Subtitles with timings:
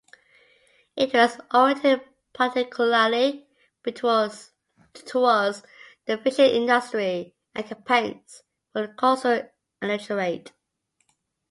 [0.95, 2.01] It was oriented
[2.33, 3.47] particularly
[3.93, 4.51] towards
[4.95, 8.41] the fishing industry and campaigns
[8.73, 9.47] for the coastal
[9.79, 10.53] electorate.